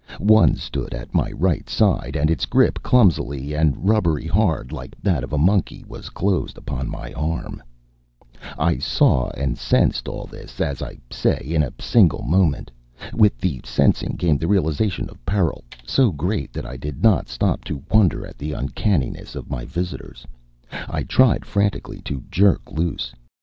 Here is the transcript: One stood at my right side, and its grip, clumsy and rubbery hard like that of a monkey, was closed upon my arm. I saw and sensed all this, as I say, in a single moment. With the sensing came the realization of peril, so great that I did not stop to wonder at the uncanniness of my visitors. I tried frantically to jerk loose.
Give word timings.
One 0.17 0.55
stood 0.55 0.95
at 0.95 1.13
my 1.13 1.31
right 1.31 1.69
side, 1.69 2.15
and 2.15 2.31
its 2.31 2.47
grip, 2.47 2.81
clumsy 2.81 3.53
and 3.53 3.87
rubbery 3.87 4.25
hard 4.25 4.71
like 4.71 4.95
that 5.03 5.23
of 5.23 5.31
a 5.31 5.37
monkey, 5.37 5.85
was 5.87 6.09
closed 6.09 6.57
upon 6.57 6.89
my 6.89 7.13
arm. 7.13 7.61
I 8.57 8.79
saw 8.79 9.29
and 9.37 9.59
sensed 9.59 10.07
all 10.07 10.25
this, 10.25 10.59
as 10.59 10.81
I 10.81 10.97
say, 11.11 11.37
in 11.45 11.61
a 11.61 11.71
single 11.79 12.23
moment. 12.23 12.71
With 13.13 13.37
the 13.37 13.61
sensing 13.63 14.17
came 14.17 14.39
the 14.39 14.47
realization 14.47 15.07
of 15.07 15.23
peril, 15.23 15.63
so 15.85 16.09
great 16.11 16.51
that 16.53 16.65
I 16.65 16.77
did 16.77 17.03
not 17.03 17.29
stop 17.29 17.63
to 17.65 17.83
wonder 17.91 18.25
at 18.25 18.39
the 18.39 18.53
uncanniness 18.53 19.35
of 19.35 19.51
my 19.51 19.65
visitors. 19.65 20.25
I 20.71 21.03
tried 21.03 21.45
frantically 21.45 22.01
to 22.05 22.23
jerk 22.31 22.71
loose. 22.71 23.13